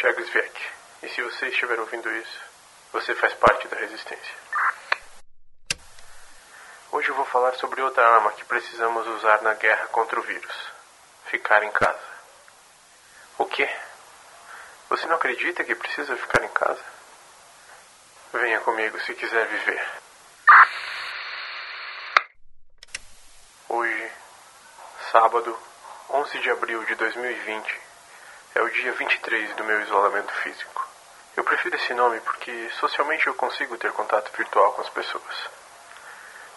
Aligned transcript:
Thiago 0.00 0.24
Zviek. 0.24 0.66
E 1.02 1.08
se 1.10 1.20
você 1.20 1.48
estiver 1.48 1.78
ouvindo 1.78 2.10
isso, 2.10 2.40
você 2.90 3.14
faz 3.16 3.34
parte 3.34 3.68
da 3.68 3.76
resistência. 3.76 4.34
Hoje 6.90 7.10
eu 7.10 7.14
vou 7.14 7.26
falar 7.26 7.52
sobre 7.56 7.82
outra 7.82 8.08
arma 8.08 8.32
que 8.32 8.42
precisamos 8.46 9.06
usar 9.06 9.42
na 9.42 9.52
guerra 9.52 9.88
contra 9.88 10.18
o 10.18 10.22
vírus: 10.22 10.72
ficar 11.26 11.62
em 11.64 11.70
casa. 11.70 12.00
O 13.36 13.44
quê? 13.44 13.68
Você 14.88 15.06
não 15.06 15.16
acredita 15.16 15.64
que 15.64 15.74
precisa 15.74 16.16
ficar 16.16 16.44
em 16.44 16.48
casa? 16.48 16.82
Venha 18.32 18.60
comigo 18.60 18.98
se 19.02 19.12
quiser 19.12 19.46
viver. 19.48 19.86
Hoje, 23.68 24.12
sábado, 25.12 25.58
11 26.08 26.38
de 26.38 26.50
abril 26.50 26.82
de 26.86 26.94
2020, 26.94 27.89
é 28.54 28.60
o 28.60 28.68
dia 28.68 28.92
23 28.92 29.54
do 29.54 29.64
meu 29.64 29.80
isolamento 29.82 30.32
físico. 30.42 30.88
Eu 31.36 31.44
prefiro 31.44 31.76
esse 31.76 31.94
nome 31.94 32.20
porque 32.20 32.70
socialmente 32.80 33.26
eu 33.26 33.34
consigo 33.34 33.76
ter 33.76 33.92
contato 33.92 34.30
virtual 34.36 34.72
com 34.72 34.82
as 34.82 34.88
pessoas. 34.88 35.48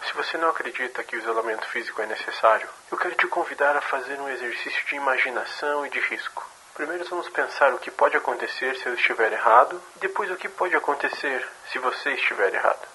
Se 0.06 0.12
você 0.14 0.36
não 0.36 0.50
acredita 0.50 1.04
que 1.04 1.16
o 1.16 1.18
isolamento 1.20 1.66
físico 1.68 2.02
é 2.02 2.06
necessário, 2.06 2.68
eu 2.90 2.98
quero 2.98 3.14
te 3.14 3.26
convidar 3.28 3.76
a 3.76 3.80
fazer 3.80 4.20
um 4.20 4.28
exercício 4.28 4.84
de 4.86 4.96
imaginação 4.96 5.86
e 5.86 5.90
de 5.90 6.00
risco. 6.00 6.44
Primeiro 6.74 7.04
vamos 7.08 7.28
pensar 7.28 7.72
o 7.72 7.78
que 7.78 7.90
pode 7.90 8.16
acontecer 8.16 8.76
se 8.76 8.86
eu 8.86 8.94
estiver 8.94 9.32
errado, 9.32 9.80
e 9.96 10.00
depois 10.00 10.28
o 10.30 10.36
que 10.36 10.48
pode 10.48 10.74
acontecer 10.74 11.48
se 11.70 11.78
você 11.78 12.10
estiver 12.10 12.52
errado. 12.52 12.86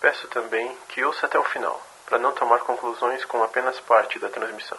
Peço 0.00 0.28
também 0.28 0.76
que 0.88 1.02
ouça 1.02 1.24
até 1.24 1.38
o 1.38 1.44
final, 1.44 1.82
para 2.04 2.18
não 2.18 2.32
tomar 2.32 2.60
conclusões 2.60 3.24
com 3.24 3.42
apenas 3.42 3.80
parte 3.80 4.18
da 4.18 4.28
transmissão. 4.28 4.78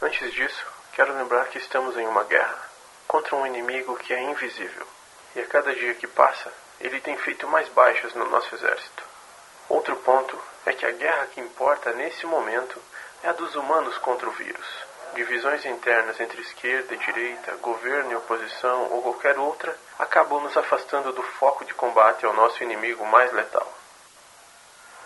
Antes 0.00 0.32
disso, 0.32 0.77
quero 0.98 1.14
lembrar 1.16 1.46
que 1.46 1.58
estamos 1.58 1.96
em 1.96 2.08
uma 2.08 2.24
guerra 2.24 2.58
contra 3.06 3.36
um 3.36 3.46
inimigo 3.46 3.94
que 3.98 4.12
é 4.12 4.20
invisível. 4.20 4.84
E 5.36 5.40
a 5.40 5.46
cada 5.46 5.72
dia 5.72 5.94
que 5.94 6.08
passa, 6.08 6.52
ele 6.80 7.00
tem 7.00 7.16
feito 7.18 7.46
mais 7.46 7.68
baixas 7.68 8.14
no 8.14 8.28
nosso 8.28 8.52
exército. 8.52 9.04
Outro 9.68 9.94
ponto 9.94 10.36
é 10.66 10.72
que 10.72 10.84
a 10.84 10.90
guerra 10.90 11.26
que 11.26 11.40
importa 11.40 11.92
nesse 11.92 12.26
momento 12.26 12.82
é 13.22 13.28
a 13.28 13.32
dos 13.32 13.54
humanos 13.54 13.96
contra 13.98 14.28
o 14.28 14.32
vírus. 14.32 14.66
Divisões 15.14 15.64
internas 15.66 16.18
entre 16.18 16.40
esquerda 16.40 16.92
e 16.92 16.98
direita, 16.98 17.54
governo 17.58 18.10
e 18.10 18.16
oposição 18.16 18.90
ou 18.90 19.00
qualquer 19.00 19.38
outra 19.38 19.78
acabam 20.00 20.42
nos 20.42 20.56
afastando 20.56 21.12
do 21.12 21.22
foco 21.22 21.64
de 21.64 21.74
combate 21.74 22.26
ao 22.26 22.34
nosso 22.34 22.60
inimigo 22.64 23.06
mais 23.06 23.32
letal. 23.32 23.72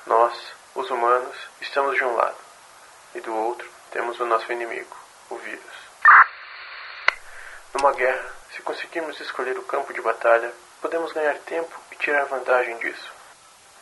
Nós, 0.07 0.55
os 0.75 0.91
humanos, 0.91 1.37
estamos 1.61 1.97
de 1.97 2.03
um 2.03 2.17
lado 2.17 2.39
e 3.15 3.21
do 3.21 3.37
outro 3.37 3.71
temos 3.91 4.19
o 4.21 4.25
nosso 4.25 4.51
inimigo, 4.51 4.97
o 5.29 5.37
vírus. 5.37 5.82
Numa 7.75 7.93
guerra, 7.93 8.31
se 8.55 8.61
conseguirmos 8.63 9.19
escolher 9.19 9.59
o 9.59 9.63
campo 9.63 9.95
de 9.95 10.01
batalha, 10.03 10.53
podemos 10.81 11.11
ganhar 11.13 11.37
tempo 11.39 11.75
e 11.91 11.97
tirar 11.97 12.27
vantagem 12.27 12.77
disso. 12.79 13.11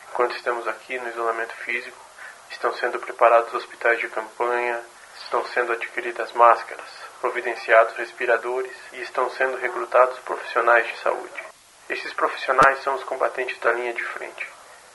Enquanto 0.09 0.35
estamos 0.35 0.65
aqui 0.67 0.97
no 0.97 1.09
isolamento 1.09 1.53
físico, 1.55 1.97
estão 2.49 2.73
sendo 2.75 2.99
preparados 2.99 3.53
hospitais 3.53 3.99
de 3.99 4.07
campanha, 4.07 4.81
estão 5.23 5.45
sendo 5.47 5.73
adquiridas 5.73 6.31
máscaras, 6.31 6.87
providenciados 7.19 7.95
respiradores 7.97 8.75
e 8.93 9.01
estão 9.01 9.29
sendo 9.31 9.57
recrutados 9.57 10.17
profissionais 10.19 10.87
de 10.87 10.97
saúde. 10.99 11.43
Esses 11.89 12.13
profissionais 12.13 12.81
são 12.83 12.95
os 12.95 13.03
combatentes 13.03 13.59
da 13.59 13.73
linha 13.73 13.93
de 13.93 14.03
frente 14.03 14.47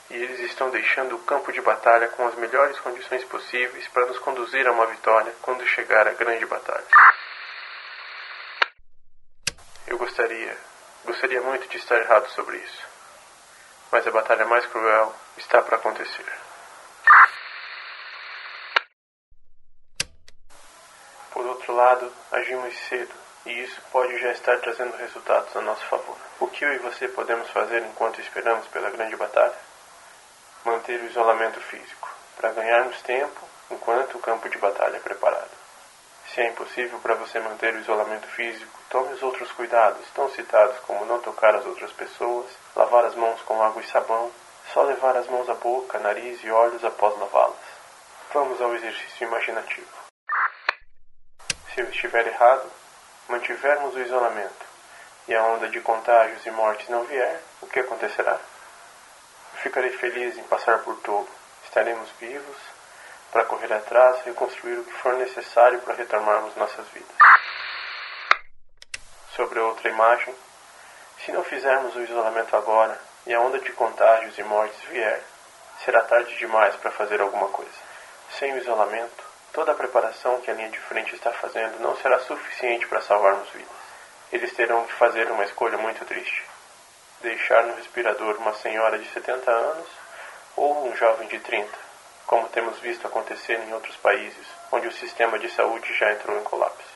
e 0.09 0.15
eles 0.15 0.39
estão 0.39 0.69
deixando 0.69 1.15
o 1.15 1.19
campo 1.19 1.51
de 1.51 1.61
batalha 1.61 2.07
com 2.09 2.27
as 2.27 2.35
melhores 2.35 2.79
condições 2.79 3.23
possíveis 3.25 3.87
para 3.89 4.05
nos 4.05 4.17
conduzir 4.19 4.65
a 4.67 4.71
uma 4.71 4.87
vitória 4.87 5.33
quando 5.41 5.67
chegar 5.67 6.07
a 6.07 6.13
grande 6.13 6.45
batalha. 6.45 6.85
Eu 9.87 9.97
gostaria, 9.97 10.57
gostaria 11.05 11.41
muito 11.41 11.67
de 11.69 11.77
estar 11.77 11.97
errado 11.97 12.29
sobre 12.29 12.57
isso. 12.57 12.87
Mas 13.91 14.05
a 14.05 14.11
batalha 14.11 14.45
mais 14.45 14.65
cruel 14.67 15.15
está 15.37 15.61
para 15.61 15.77
acontecer. 15.77 16.25
Por 21.31 21.45
outro 21.45 21.73
lado, 21.73 22.11
agimos 22.31 22.77
cedo 22.89 23.15
e 23.45 23.63
isso 23.63 23.81
pode 23.91 24.17
já 24.19 24.31
estar 24.31 24.59
trazendo 24.59 24.97
resultados 24.97 25.55
a 25.55 25.61
nosso 25.61 25.85
favor. 25.85 26.17
O 26.39 26.47
que 26.47 26.65
eu 26.65 26.73
e 26.73 26.79
você 26.79 27.07
podemos 27.07 27.49
fazer 27.49 27.81
enquanto 27.83 28.19
esperamos 28.21 28.67
pela 28.67 28.89
grande 28.89 29.15
batalha? 29.15 29.55
manter 30.67 30.99
o 30.99 31.05
isolamento 31.05 31.59
físico, 31.61 32.09
para 32.35 32.51
ganharmos 32.51 33.01
tempo 33.01 33.47
enquanto 33.71 34.15
o 34.15 34.19
campo 34.19 34.49
de 34.49 34.57
batalha 34.57 34.97
é 34.97 34.99
preparado. 34.99 35.56
Se 36.37 36.41
é 36.43 36.49
impossível 36.49 36.99
para 36.99 37.15
você 37.15 37.39
manter 37.39 37.73
o 37.73 37.79
isolamento 37.79 38.27
físico, 38.27 38.79
tome 38.91 39.11
os 39.11 39.23
outros 39.23 39.51
cuidados, 39.53 40.05
tão 40.13 40.29
citados 40.29 40.77
como 40.81 41.03
não 41.03 41.17
tocar 41.19 41.55
as 41.55 41.65
outras 41.65 41.91
pessoas, 41.93 42.45
lavar 42.75 43.05
as 43.05 43.15
mãos 43.15 43.41
com 43.41 43.59
água 43.59 43.81
e 43.81 43.87
sabão, 43.87 44.31
só 44.71 44.83
levar 44.83 45.17
as 45.17 45.25
mãos 45.25 45.49
à 45.49 45.55
boca, 45.55 45.97
nariz 45.97 46.43
e 46.43 46.51
olhos 46.51 46.85
após 46.85 47.17
lavá-las. 47.17 47.57
Vamos 48.31 48.61
ao 48.61 48.75
exercício 48.75 49.27
imaginativo. 49.27 49.87
Se 51.73 51.81
eu 51.81 51.89
estiver 51.89 52.27
errado, 52.27 52.71
mantivermos 53.27 53.95
o 53.95 53.99
isolamento 53.99 54.65
e 55.27 55.33
a 55.33 55.43
onda 55.43 55.67
de 55.67 55.81
contágios 55.81 56.45
e 56.45 56.51
mortes 56.51 56.87
não 56.87 57.03
vier, 57.05 57.41
o 57.61 57.65
que 57.65 57.79
acontecerá? 57.79 58.39
Ficarei 59.63 59.89
feliz 59.97 60.37
em 60.37 60.43
passar 60.43 60.83
por 60.83 60.97
tudo. 60.97 61.27
Estaremos 61.63 62.07
vivos 62.19 62.76
para 63.37 63.45
correr 63.45 63.71
atrás 63.71 64.17
e 64.21 64.29
reconstruir 64.29 64.79
o 64.79 64.83
que 64.83 64.93
for 64.93 65.13
necessário 65.13 65.79
para 65.81 65.93
retomarmos 65.93 66.55
nossas 66.55 66.87
vidas. 66.87 67.15
Sobre 69.35 69.59
outra 69.59 69.89
imagem, 69.89 70.33
se 71.23 71.31
não 71.31 71.43
fizermos 71.43 71.95
o 71.95 72.01
isolamento 72.01 72.55
agora 72.55 72.99
e 73.27 73.35
a 73.35 73.39
onda 73.39 73.59
de 73.59 73.71
contágios 73.73 74.35
e 74.39 74.43
mortes 74.43 74.81
vier, 74.89 75.21
será 75.85 76.01
tarde 76.01 76.35
demais 76.35 76.75
para 76.77 76.89
fazer 76.89 77.21
alguma 77.21 77.47
coisa. 77.49 77.69
Sem 78.39 78.53
o 78.53 78.57
isolamento, 78.57 79.23
toda 79.53 79.71
a 79.71 79.75
preparação 79.75 80.41
que 80.41 80.49
a 80.49 80.55
linha 80.55 80.71
de 80.71 80.79
frente 80.79 81.13
está 81.13 81.31
fazendo 81.31 81.79
não 81.79 81.95
será 81.97 82.17
suficiente 82.21 82.87
para 82.87 83.01
salvarmos 83.01 83.47
vidas. 83.51 83.69
Eles 84.31 84.51
terão 84.53 84.83
que 84.87 84.93
fazer 84.93 85.29
uma 85.29 85.43
escolha 85.43 85.77
muito 85.77 86.03
triste 86.05 86.43
deixar 87.21 87.63
no 87.65 87.75
respirador 87.75 88.37
uma 88.37 88.55
senhora 88.55 88.97
de 88.97 89.07
70 89.09 89.51
anos 89.51 89.87
ou 90.55 90.87
um 90.87 90.95
jovem 90.95 91.27
de 91.27 91.39
30, 91.39 91.86
como 92.27 92.47
temos 92.49 92.77
visto 92.79 93.07
acontecer 93.07 93.59
em 93.59 93.73
outros 93.73 93.95
países, 93.97 94.45
onde 94.71 94.87
o 94.87 94.91
sistema 94.91 95.39
de 95.39 95.49
saúde 95.49 95.91
já 95.97 96.11
entrou 96.11 96.39
em 96.39 96.43
colapso. 96.43 96.91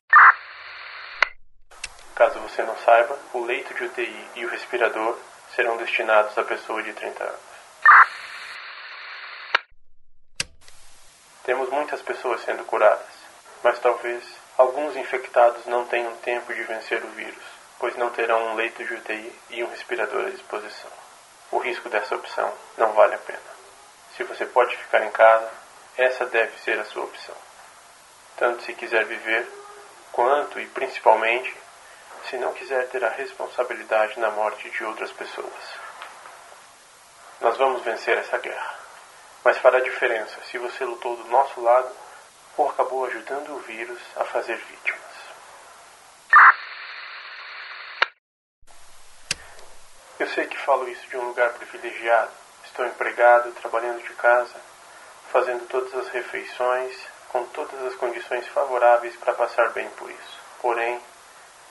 Caso 2.13 2.39
você 2.41 2.61
não 2.61 2.77
saiba, 2.77 3.17
o 3.33 3.43
leito 3.43 3.73
de 3.73 3.85
UTI 3.85 4.27
e 4.35 4.45
o 4.45 4.49
respirador 4.49 5.17
serão 5.55 5.77
destinados 5.77 6.37
à 6.37 6.43
pessoa 6.43 6.83
de 6.83 6.93
30 6.93 7.23
anos. 7.23 7.39
Temos 11.43 11.69
muitas 11.69 12.03
pessoas 12.03 12.41
sendo 12.41 12.63
curadas, 12.65 13.07
mas 13.63 13.79
talvez 13.79 14.23
alguns 14.55 14.95
infectados 14.95 15.65
não 15.65 15.87
tenham 15.87 16.15
tempo 16.17 16.53
de 16.53 16.61
vencer 16.63 17.03
o 17.03 17.07
vírus 17.07 17.61
pois 17.81 17.95
não 17.95 18.11
terão 18.11 18.49
um 18.49 18.53
leito 18.53 18.83
de 18.85 18.93
UTI 18.93 19.33
e 19.49 19.63
um 19.63 19.67
respirador 19.67 20.27
à 20.27 20.29
disposição. 20.29 20.91
O 21.51 21.57
risco 21.57 21.89
dessa 21.89 22.15
opção 22.15 22.53
não 22.77 22.93
vale 22.93 23.15
a 23.15 23.17
pena. 23.17 23.60
Se 24.15 24.23
você 24.23 24.45
pode 24.45 24.75
ficar 24.77 25.03
em 25.03 25.11
casa, 25.11 25.49
essa 25.97 26.25
deve 26.25 26.57
ser 26.59 26.79
a 26.79 26.85
sua 26.85 27.03
opção. 27.03 27.35
Tanto 28.37 28.63
se 28.63 28.73
quiser 28.73 29.05
viver, 29.05 29.47
quanto 30.11 30.59
e 30.59 30.67
principalmente 30.67 31.55
se 32.29 32.37
não 32.37 32.53
quiser 32.53 32.87
ter 32.89 33.03
a 33.03 33.09
responsabilidade 33.09 34.19
na 34.19 34.29
morte 34.31 34.69
de 34.69 34.83
outras 34.83 35.11
pessoas. 35.11 35.53
Nós 37.39 37.57
vamos 37.57 37.81
vencer 37.83 38.17
essa 38.17 38.37
guerra, 38.37 38.79
mas 39.43 39.57
fará 39.57 39.79
diferença 39.79 40.39
se 40.49 40.57
você 40.57 40.85
lutou 40.85 41.15
do 41.15 41.27
nosso 41.29 41.59
lado 41.61 41.91
ou 42.57 42.69
acabou 42.69 43.05
ajudando 43.05 43.55
o 43.55 43.59
vírus 43.59 43.99
a 44.15 44.23
fazer 44.25 44.57
vítimas. 44.57 45.01
Eu 50.19 50.27
sei 50.27 50.45
que 50.45 50.57
falo 50.57 50.87
isso 50.87 51.07
de 51.07 51.17
um 51.17 51.29
lugar 51.29 51.51
privilegiado. 51.53 52.31
Estou 52.81 52.93
empregado, 52.93 53.51
trabalhando 53.51 54.01
de 54.01 54.11
casa, 54.13 54.55
fazendo 55.31 55.67
todas 55.67 55.93
as 55.93 56.07
refeições, 56.07 56.97
com 57.29 57.45
todas 57.45 57.79
as 57.85 57.93
condições 57.93 58.47
favoráveis 58.47 59.15
para 59.17 59.33
passar 59.33 59.69
bem 59.69 59.87
por 59.89 60.09
isso. 60.09 60.39
Porém, 60.59 60.99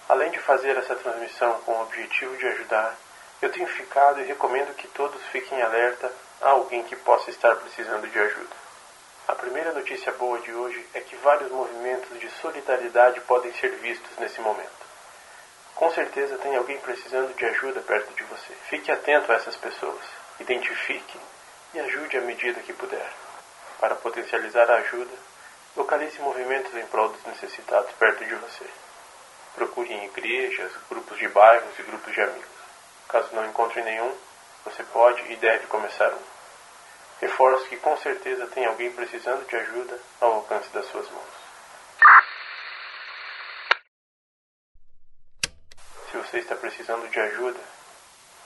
além 0.08 0.30
de 0.30 0.38
fazer 0.38 0.76
essa 0.76 0.94
transmissão 0.94 1.54
com 1.62 1.72
o 1.72 1.82
objetivo 1.82 2.36
de 2.36 2.46
ajudar, 2.46 2.94
eu 3.42 3.50
tenho 3.50 3.66
ficado 3.66 4.20
e 4.20 4.24
recomendo 4.24 4.72
que 4.76 4.86
todos 4.86 5.20
fiquem 5.32 5.60
alerta 5.60 6.12
a 6.40 6.50
alguém 6.50 6.84
que 6.84 6.94
possa 6.94 7.28
estar 7.30 7.56
precisando 7.56 8.06
de 8.06 8.16
ajuda. 8.16 8.54
A 9.26 9.34
primeira 9.34 9.72
notícia 9.72 10.12
boa 10.12 10.38
de 10.38 10.52
hoje 10.52 10.86
é 10.94 11.00
que 11.00 11.16
vários 11.16 11.50
movimentos 11.50 12.20
de 12.20 12.30
solidariedade 12.40 13.20
podem 13.22 13.52
ser 13.54 13.70
vistos 13.78 14.16
nesse 14.18 14.40
momento. 14.40 14.86
Com 15.74 15.90
certeza 15.90 16.38
tem 16.38 16.54
alguém 16.54 16.78
precisando 16.78 17.34
de 17.34 17.44
ajuda 17.46 17.80
perto 17.80 18.14
de 18.14 18.22
você. 18.22 18.54
Fique 18.68 18.92
atento 18.92 19.32
a 19.32 19.34
essas 19.34 19.56
pessoas. 19.56 20.19
Identifique 20.40 21.20
e 21.74 21.80
ajude 21.80 22.16
à 22.16 22.22
medida 22.22 22.60
que 22.62 22.72
puder. 22.72 23.12
Para 23.78 23.94
potencializar 23.94 24.70
a 24.70 24.76
ajuda, 24.76 25.14
localize 25.76 26.18
movimentos 26.20 26.74
em 26.74 26.86
prol 26.86 27.10
dos 27.10 27.24
necessitados 27.24 27.92
perto 27.92 28.24
de 28.24 28.34
você. 28.34 28.66
Procure 29.54 29.92
em 29.92 30.06
igrejas, 30.06 30.72
grupos 30.88 31.18
de 31.18 31.28
bairros 31.28 31.78
e 31.78 31.82
grupos 31.82 32.12
de 32.12 32.20
amigos. 32.22 32.48
Caso 33.08 33.28
não 33.34 33.46
encontre 33.46 33.82
nenhum, 33.82 34.16
você 34.64 34.82
pode 34.84 35.22
e 35.30 35.36
deve 35.36 35.66
começar 35.66 36.12
um. 36.12 36.22
Reforço 37.20 37.68
que 37.68 37.76
com 37.76 37.96
certeza 37.98 38.46
tem 38.46 38.64
alguém 38.64 38.90
precisando 38.92 39.46
de 39.46 39.56
ajuda 39.56 40.00
ao 40.20 40.32
alcance 40.34 40.70
das 40.70 40.86
suas 40.86 41.08
mãos. 41.10 41.40
Se 46.10 46.16
você 46.16 46.38
está 46.38 46.56
precisando 46.56 47.08
de 47.10 47.20
ajuda, 47.20 47.60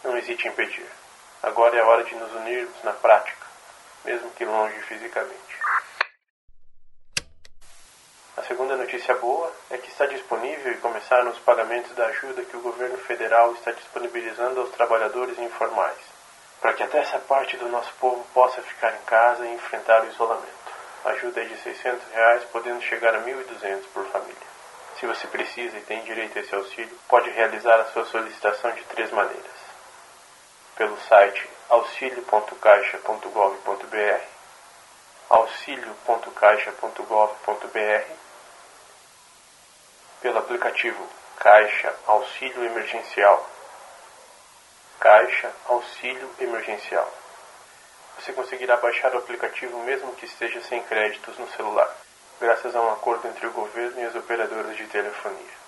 não 0.03 0.17
hesite 0.17 0.49
em 0.49 0.53
pedir. 0.53 1.04
Agora 1.45 1.77
é 1.77 1.81
a 1.83 1.87
hora 1.87 2.05
de 2.05 2.15
nos 2.15 2.33
unirmos 2.37 2.83
na 2.85 2.95
prática, 2.95 3.47
mesmo 4.03 4.31
que 4.31 4.47
longe 4.47 4.81
fisicamente. 4.89 5.59
A 8.35 8.43
segunda 8.45 8.75
notícia 8.77 9.15
boa 9.17 9.53
é 9.71 9.77
que 9.77 9.91
está 9.91 10.07
disponível 10.07 10.73
e 10.73 10.79
começaram 10.79 11.31
os 11.31 11.39
pagamentos 11.41 11.95
da 11.95 12.07
ajuda 12.07 12.47
que 12.47 12.57
o 12.57 12.63
governo 12.63 12.97
federal 12.97 13.53
está 13.53 13.73
disponibilizando 13.73 14.59
aos 14.59 14.71
trabalhadores 14.71 15.39
informais, 15.39 15.99
para 16.63 16.73
que 16.73 16.83
até 16.83 17.01
essa 17.01 17.19
parte 17.19 17.59
do 17.59 17.69
nosso 17.69 17.93
povo 18.01 18.27
possa 18.33 18.63
ficar 18.63 18.95
em 18.95 19.05
casa 19.05 19.45
e 19.45 19.53
enfrentar 19.53 20.03
o 20.03 20.09
isolamento. 20.09 20.49
A 21.05 21.11
ajuda 21.11 21.43
é 21.43 21.45
de 21.45 21.59
600 21.59 22.09
reais, 22.09 22.45
podendo 22.45 22.81
chegar 22.81 23.15
a 23.15 23.19
R$ 23.19 23.31
1.200 23.31 23.83
por 23.93 24.07
família. 24.07 24.55
Se 24.99 25.05
você 25.05 25.27
precisa 25.27 25.77
e 25.77 25.83
tem 25.83 26.03
direito 26.05 26.39
a 26.39 26.41
esse 26.41 26.55
auxílio, 26.55 26.99
pode 27.07 27.29
realizar 27.29 27.81
a 27.81 27.93
sua 27.93 28.07
solicitação 28.07 28.71
de 28.71 28.83
três 28.85 29.11
maneiras. 29.11 29.54
Pelo 30.77 30.97
site 31.03 31.49
auxilio.caixa.gov.br, 31.69 34.21
auxilio.caixa.gov.br, 35.31 38.13
pelo 40.21 40.39
aplicativo 40.39 41.09
Caixa 41.39 41.93
Auxílio 42.07 42.65
Emergencial. 42.65 43.49
Caixa 45.01 45.53
Auxílio 45.67 46.31
Emergencial. 46.39 47.13
Você 48.19 48.33
conseguirá 48.33 48.77
baixar 48.77 49.13
o 49.15 49.19
aplicativo 49.19 49.79
mesmo 49.81 50.15
que 50.15 50.27
esteja 50.27 50.61
sem 50.63 50.83
créditos 50.85 51.37
no 51.39 51.49
celular 51.51 51.93
graças 52.41 52.75
a 52.75 52.81
um 52.81 52.93
acordo 52.93 53.29
entre 53.29 53.47
o 53.47 53.53
governo 53.53 54.01
e 54.01 54.05
as 54.05 54.15
operadoras 54.15 54.77
de 54.77 54.87
telefonia. 54.87 55.65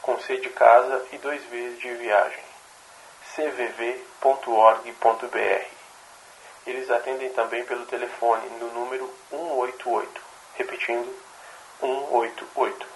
com 0.00 0.20
C 0.20 0.36
de 0.36 0.48
casa 0.50 1.06
e 1.12 1.18
dois 1.18 1.42
vezes 1.44 1.80
de 1.80 1.92
viagem. 1.94 2.44
cvv.org.br. 3.34 4.86
Eles 6.66 6.90
atendem 6.90 7.30
também 7.30 7.64
pelo 7.64 7.84
telefone 7.86 8.48
no 8.60 8.68
número 8.72 9.12
188, 9.30 10.22
repetindo 10.54 11.12
188. 11.80 12.86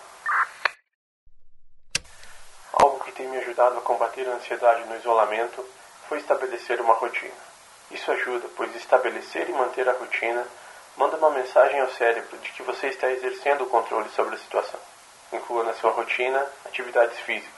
Algo 2.73 3.05
que 3.05 3.13
tem 3.13 3.27
me 3.29 3.39
ajudado 3.39 3.79
a 3.79 3.83
combater 3.83 4.29
a 4.29 4.35
ansiedade 4.35 4.85
no 4.85 4.97
isolamento 4.97 5.67
foi 6.09 6.19
estabelecer 6.19 6.81
uma 6.81 6.95
rotina. 6.95 7.35
Isso 7.91 8.13
ajuda, 8.13 8.49
pois 8.57 8.75
estabelecer 8.77 9.51
e 9.51 9.53
manter 9.53 9.89
a 9.89 9.93
rotina 9.93 10.47
manda 10.97 11.17
uma 11.17 11.31
mensagem 11.31 11.81
ao 11.81 11.91
cérebro 11.91 12.39
de 12.39 12.53
que 12.53 12.63
você 12.63 12.87
está 12.89 13.11
exercendo 13.11 13.65
o 13.65 13.69
controle 13.69 14.09
sobre 14.11 14.35
a 14.35 14.39
situação. 14.39 14.81
Inclua 15.33 15.65
na 15.65 15.73
sua 15.75 15.91
rotina 15.91 16.47
atividades 16.65 17.19
físicas. 17.21 17.53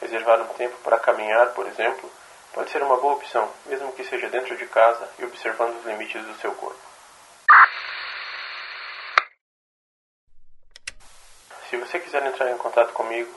Reservar 0.00 0.40
um 0.40 0.54
tempo 0.54 0.76
para 0.78 0.98
caminhar, 0.98 1.52
por 1.52 1.66
exemplo, 1.66 2.10
pode 2.52 2.70
ser 2.70 2.82
uma 2.82 2.96
boa 2.96 3.14
opção, 3.14 3.48
mesmo 3.66 3.92
que 3.92 4.04
seja 4.04 4.28
dentro 4.28 4.56
de 4.56 4.66
casa 4.66 5.08
e 5.18 5.24
observando 5.24 5.78
os 5.78 5.84
limites 5.84 6.24
do 6.24 6.34
seu 6.36 6.52
corpo. 6.54 6.78
Se 11.68 11.76
você 11.76 11.98
quiser 12.00 12.24
entrar 12.26 12.50
em 12.50 12.58
contato 12.58 12.92
comigo, 12.92 13.32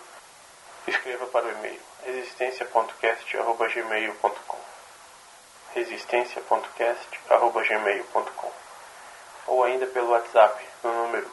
escreva 0.87 1.27
para 1.27 1.45
o 1.45 1.51
e-mail 1.51 1.79
resistencia.cast.gmail.com 2.03 4.57
resistencia.cast.gmail.com 5.75 8.62
ou 9.47 9.63
ainda 9.63 9.85
pelo 9.87 10.11
WhatsApp 10.11 10.63
no 10.83 10.93
número 10.93 11.29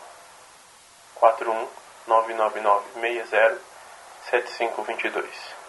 41 1.16 1.68
999 2.06 3.60
7522 4.30 5.26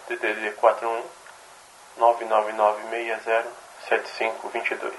DDD 0.08 0.52
41 0.52 1.04
999 1.96 2.82
7522 3.88 4.94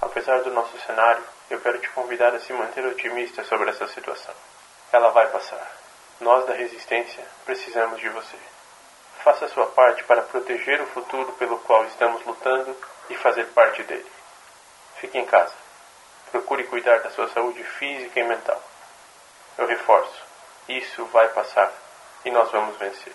Apesar 0.00 0.42
do 0.42 0.50
nosso 0.50 0.78
cenário, 0.78 1.22
eu 1.50 1.60
quero 1.60 1.78
te 1.78 1.88
convidar 1.90 2.34
a 2.34 2.40
se 2.40 2.52
manter 2.52 2.84
otimista 2.86 3.44
sobre 3.44 3.70
essa 3.70 3.86
situação. 3.88 4.34
Ela 4.92 5.10
vai 5.10 5.26
passar. 5.30 5.70
Nós 6.20 6.46
da 6.46 6.54
Resistência 6.54 7.24
precisamos 7.44 8.00
de 8.00 8.08
você. 8.08 8.36
Faça 9.26 9.48
sua 9.48 9.66
parte 9.66 10.04
para 10.04 10.22
proteger 10.22 10.80
o 10.80 10.86
futuro 10.86 11.32
pelo 11.32 11.58
qual 11.58 11.84
estamos 11.86 12.24
lutando 12.24 12.76
e 13.10 13.16
fazer 13.16 13.44
parte 13.46 13.82
dele. 13.82 14.06
Fique 15.00 15.18
em 15.18 15.26
casa. 15.26 15.52
Procure 16.30 16.62
cuidar 16.62 17.00
da 17.00 17.10
sua 17.10 17.28
saúde 17.30 17.60
física 17.64 18.20
e 18.20 18.22
mental. 18.22 18.62
Eu 19.58 19.66
reforço: 19.66 20.22
isso 20.68 21.04
vai 21.06 21.26
passar 21.30 21.72
e 22.24 22.30
nós 22.30 22.52
vamos 22.52 22.76
vencer. 22.76 23.12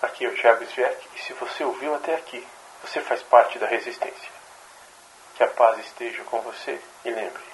Aqui 0.00 0.24
é 0.24 0.28
o 0.28 0.34
Thiago 0.34 0.64
Zviek 0.64 1.08
e 1.14 1.18
se 1.18 1.34
você 1.34 1.62
ouviu 1.62 1.94
até 1.94 2.14
aqui, 2.14 2.42
você 2.82 3.02
faz 3.02 3.22
parte 3.22 3.58
da 3.58 3.66
resistência. 3.66 4.32
Que 5.34 5.44
a 5.44 5.48
paz 5.48 5.78
esteja 5.78 6.24
com 6.24 6.40
você 6.40 6.80
e 7.04 7.10
lembre, 7.10 7.44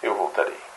eu 0.00 0.14
voltarei. 0.14 0.71